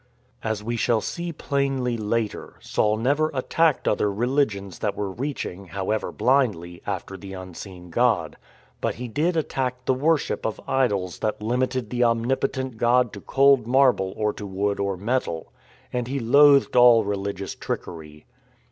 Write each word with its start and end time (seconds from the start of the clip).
As 0.43 0.63
we 0.63 0.77
shall 0.77 0.99
see 0.99 1.31
plainly 1.31 1.95
later, 1.95 2.55
Saul 2.59 2.97
never 2.97 3.29
attacked 3.35 3.87
other 3.87 4.11
religions 4.11 4.79
that 4.79 4.95
were 4.95 5.11
reaching, 5.11 5.65
however 5.67 6.11
blindly, 6.11 6.81
after 6.87 7.15
the 7.15 7.33
unseen 7.33 7.91
God. 7.91 8.35
But 8.81 8.95
he 8.95 9.07
did 9.07 9.37
attack 9.37 9.85
the 9.85 9.93
worship 9.93 10.43
of 10.43 10.59
idols 10.67 11.19
that 11.19 11.43
limited 11.43 11.91
the 11.91 12.03
omnipotent 12.03 12.77
God 12.77 13.13
to 13.13 13.21
cold 13.21 13.67
marble 13.67 14.11
or 14.17 14.33
to 14.33 14.47
wood 14.47 14.79
or 14.79 14.97
metal; 14.97 15.53
and 15.93 16.07
he 16.07 16.19
loathed 16.19 16.75
all 16.75 17.03
religious 17.03 17.53
trickery. 17.53 18.25